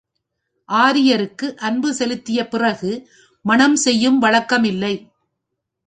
ஆரியருக்கு 0.69 1.47
அன்பு 1.57 1.93
செலுத்திய 1.93 2.47
பிறகு 2.47 2.91
மணம் 3.45 3.75
செய்யும் 3.75 4.21
வழக்கமில்லை. 4.21 4.93